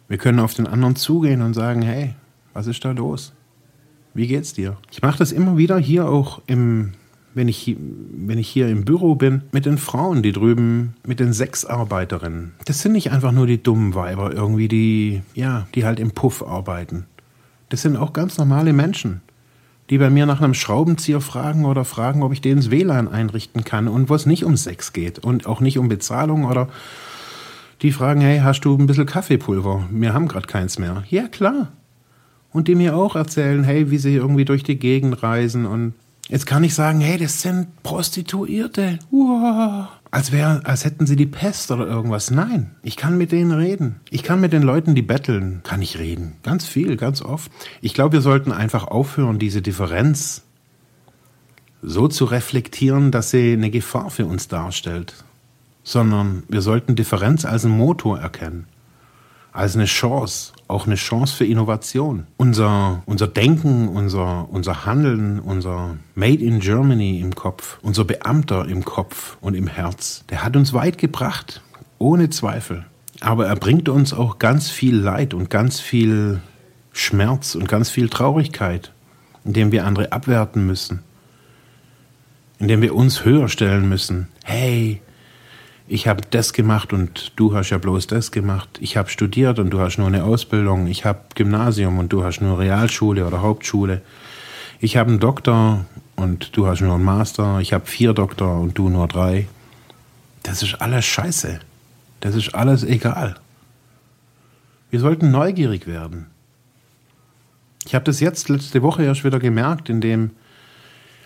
Wir 0.07 0.17
können 0.17 0.39
auf 0.39 0.53
den 0.53 0.67
anderen 0.67 0.95
zugehen 0.95 1.41
und 1.41 1.53
sagen, 1.53 1.81
hey, 1.81 2.13
was 2.53 2.67
ist 2.67 2.85
da 2.85 2.91
los? 2.91 3.33
Wie 4.13 4.27
geht's 4.27 4.53
dir? 4.53 4.77
Ich 4.91 5.01
mache 5.01 5.17
das 5.17 5.31
immer 5.31 5.57
wieder 5.57 5.77
hier 5.77 6.07
auch 6.07 6.41
im 6.47 6.93
wenn 7.33 7.47
ich, 7.47 7.75
wenn 7.77 8.37
ich 8.37 8.47
hier 8.47 8.67
im 8.67 8.85
Büro 8.85 9.15
bin, 9.15 9.41
mit 9.51 9.65
den 9.65 9.77
Frauen, 9.77 10.21
die 10.23 10.31
drüben, 10.31 10.95
mit 11.05 11.19
den 11.19 11.33
Sexarbeiterinnen. 11.33 12.53
Das 12.65 12.81
sind 12.81 12.91
nicht 12.91 13.11
einfach 13.11 13.31
nur 13.31 13.47
die 13.47 13.61
dummen 13.61 13.95
Weiber 13.95 14.33
irgendwie, 14.33 14.67
die, 14.67 15.21
ja, 15.33 15.67
die 15.75 15.85
halt 15.85 15.99
im 15.99 16.11
Puff 16.11 16.43
arbeiten. 16.43 17.05
Das 17.69 17.81
sind 17.81 17.97
auch 17.97 18.13
ganz 18.13 18.37
normale 18.37 18.73
Menschen, 18.73 19.21
die 19.89 19.97
bei 19.97 20.09
mir 20.09 20.25
nach 20.25 20.41
einem 20.41 20.53
Schraubenzieher 20.53 21.21
fragen 21.21 21.65
oder 21.65 21.85
fragen, 21.85 22.23
ob 22.23 22.33
ich 22.33 22.41
denen 22.41 22.57
das 22.57 22.71
WLAN 22.71 23.07
einrichten 23.07 23.63
kann 23.63 23.87
und 23.87 24.09
wo 24.09 24.15
es 24.15 24.25
nicht 24.25 24.45
um 24.45 24.55
Sex 24.55 24.93
geht 24.93 25.19
und 25.19 25.47
auch 25.47 25.59
nicht 25.59 25.79
um 25.79 25.89
Bezahlung 25.89 26.45
oder 26.45 26.69
die 27.81 27.91
fragen, 27.91 28.21
hey, 28.21 28.39
hast 28.39 28.61
du 28.61 28.77
ein 28.77 28.85
bisschen 28.85 29.05
Kaffeepulver? 29.05 29.89
Wir 29.91 30.13
haben 30.13 30.27
gerade 30.27 30.47
keins 30.47 30.79
mehr. 30.79 31.03
Ja, 31.09 31.27
klar. 31.27 31.73
Und 32.53 32.67
die 32.67 32.75
mir 32.75 32.95
auch 32.95 33.15
erzählen, 33.15 33.63
hey, 33.63 33.89
wie 33.91 33.97
sie 33.97 34.15
irgendwie 34.15 34.45
durch 34.45 34.63
die 34.63 34.77
Gegend 34.77 35.23
reisen 35.23 35.65
und 35.65 35.93
Jetzt 36.29 36.45
kann 36.45 36.63
ich 36.63 36.73
sagen, 36.73 37.01
hey, 37.01 37.17
das 37.17 37.41
sind 37.41 37.83
Prostituierte. 37.83 38.97
Uah. 39.11 39.89
Als, 40.09 40.31
wär, 40.31 40.61
als 40.63 40.85
hätten 40.85 41.05
sie 41.05 41.15
die 41.17 41.25
Pest 41.25 41.69
oder 41.69 41.85
irgendwas. 41.85 42.31
Nein, 42.31 42.71
ich 42.81 42.95
kann 42.95 43.17
mit 43.17 43.31
denen 43.31 43.51
reden. 43.51 43.99
Ich 44.09 44.23
kann 44.23 44.39
mit 44.39 44.53
den 44.53 44.63
Leuten, 44.63 44.95
die 44.95 45.01
betteln, 45.01 45.61
kann 45.63 45.81
ich 45.81 45.99
reden. 45.99 46.35
Ganz 46.43 46.65
viel, 46.65 46.95
ganz 46.95 47.21
oft. 47.21 47.51
Ich 47.81 47.93
glaube, 47.93 48.13
wir 48.13 48.21
sollten 48.21 48.53
einfach 48.53 48.87
aufhören, 48.87 49.37
diese 49.37 49.61
Differenz 49.61 50.43
so 51.81 52.07
zu 52.07 52.23
reflektieren, 52.23 53.11
dass 53.11 53.31
sie 53.31 53.51
eine 53.51 53.69
Gefahr 53.69 54.09
für 54.09 54.25
uns 54.25 54.47
darstellt. 54.47 55.25
Sondern 55.83 56.43
wir 56.47 56.61
sollten 56.61 56.95
Differenz 56.95 57.43
als 57.43 57.65
einen 57.65 57.77
Motor 57.77 58.17
erkennen 58.17 58.65
als 59.53 59.75
eine 59.75 59.85
Chance, 59.85 60.51
auch 60.67 60.87
eine 60.87 60.95
Chance 60.95 61.35
für 61.35 61.45
Innovation. 61.45 62.25
Unser, 62.37 63.03
unser 63.05 63.27
Denken, 63.27 63.87
unser, 63.87 64.49
unser 64.49 64.85
Handeln, 64.85 65.39
unser 65.39 65.97
Made 66.15 66.43
in 66.43 66.59
Germany 66.59 67.19
im 67.19 67.35
Kopf, 67.35 67.77
unser 67.83 68.03
Beamter 68.03 68.67
im 68.67 68.83
Kopf 68.83 69.37
und 69.41 69.53
im 69.53 69.67
Herz, 69.67 70.25
der 70.29 70.43
hat 70.43 70.55
uns 70.57 70.73
weit 70.73 70.97
gebracht, 70.97 71.61
ohne 71.99 72.31
Zweifel. 72.31 72.85
Aber 73.21 73.45
er 73.45 73.55
bringt 73.55 73.87
uns 73.87 74.11
auch 74.11 74.39
ganz 74.39 74.69
viel 74.69 74.95
Leid 74.95 75.35
und 75.35 75.49
ganz 75.51 75.79
viel 75.79 76.41
Schmerz 76.91 77.55
und 77.55 77.67
ganz 77.67 77.89
viel 77.89 78.09
Traurigkeit, 78.09 78.91
indem 79.45 79.71
wir 79.71 79.85
andere 79.85 80.11
abwerten 80.11 80.65
müssen, 80.65 81.03
indem 82.57 82.81
wir 82.81 82.95
uns 82.95 83.23
höher 83.23 83.49
stellen 83.49 83.87
müssen. 83.87 84.29
Hey, 84.43 85.01
ich 85.87 86.07
habe 86.07 86.21
das 86.29 86.53
gemacht 86.53 86.93
und 86.93 87.33
du 87.35 87.53
hast 87.53 87.69
ja 87.69 87.77
bloß 87.77 88.07
das 88.07 88.31
gemacht. 88.31 88.69
Ich 88.79 88.95
habe 88.95 89.09
studiert 89.09 89.59
und 89.59 89.69
du 89.69 89.79
hast 89.79 89.97
nur 89.97 90.07
eine 90.07 90.23
Ausbildung. 90.23 90.87
Ich 90.87 91.03
habe 91.03 91.19
Gymnasium 91.35 91.99
und 91.99 92.13
du 92.13 92.23
hast 92.23 92.41
nur 92.41 92.59
Realschule 92.59 93.27
oder 93.27 93.41
Hauptschule. 93.41 94.01
Ich 94.79 94.95
habe 94.95 95.09
einen 95.09 95.19
Doktor 95.19 95.85
und 96.15 96.55
du 96.55 96.67
hast 96.67 96.81
nur 96.81 96.95
einen 96.95 97.03
Master. 97.03 97.59
Ich 97.59 97.73
habe 97.73 97.85
vier 97.85 98.13
Doktor 98.13 98.59
und 98.59 98.77
du 98.77 98.89
nur 98.89 99.07
drei. 99.07 99.47
Das 100.43 100.63
ist 100.63 100.75
alles 100.75 101.05
scheiße. 101.05 101.59
Das 102.21 102.35
ist 102.35 102.55
alles 102.55 102.83
egal. 102.83 103.35
Wir 104.89 104.99
sollten 104.99 105.31
neugierig 105.31 105.87
werden. 105.87 106.27
Ich 107.85 107.93
habe 107.93 108.05
das 108.05 108.21
jetzt 108.21 108.47
letzte 108.47 108.81
Woche 108.81 109.03
erst 109.03 109.25
wieder 109.25 109.39
gemerkt, 109.39 109.89
in 109.89 109.99
dem, 109.99 110.31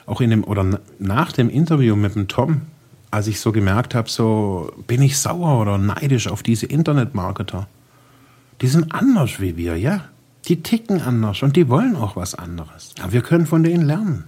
auch 0.07 0.21
in 0.21 0.31
dem, 0.31 0.43
oder 0.43 0.79
nach 0.97 1.31
dem 1.31 1.49
Interview 1.49 1.95
mit 1.95 2.15
dem 2.15 2.27
Tom, 2.27 2.63
als 3.11 3.27
ich 3.27 3.39
so 3.39 3.51
gemerkt 3.51 3.95
habe, 3.95 4.09
so 4.09 4.71
bin 4.87 5.01
ich 5.01 5.17
sauer 5.17 5.61
oder 5.61 5.77
neidisch 5.77 6.27
auf 6.27 6.43
diese 6.43 6.65
Internetmarketer. 6.65 7.67
Die 8.61 8.67
sind 8.67 8.93
anders 8.93 9.39
wie 9.39 9.55
wir, 9.57 9.77
ja. 9.77 10.05
Die 10.47 10.63
ticken 10.63 11.01
anders 11.01 11.43
und 11.43 11.55
die 11.55 11.67
wollen 11.69 11.95
auch 11.95 12.15
was 12.15 12.35
anderes. 12.35 12.93
Aber 13.01 13.11
wir 13.11 13.21
können 13.21 13.45
von 13.45 13.63
denen 13.63 13.85
lernen. 13.85 14.25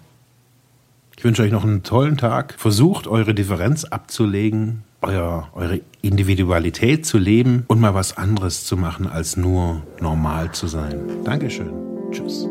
Ich 1.18 1.24
wünsche 1.24 1.44
euch 1.44 1.52
noch 1.52 1.64
einen 1.64 1.84
tollen 1.84 2.18
Tag. 2.18 2.56
Versucht 2.58 3.08
eure 3.08 3.34
Differenz 3.34 3.84
abzulegen, 3.84 4.84
euer, 5.02 5.50
eure 5.54 5.82
Individualität 6.02 7.06
zu 7.06 7.18
leben 7.18 7.66
und 7.68 7.80
mal 7.80 7.94
was 7.94 8.18
anderes 8.18 8.66
zu 8.66 8.78
machen, 8.78 9.08
als 9.08 9.36
nur 9.36 9.82
normal 10.00 10.52
zu 10.54 10.68
sein. 10.68 10.98
Dankeschön. 11.26 11.72
Tschüss. 12.12 12.48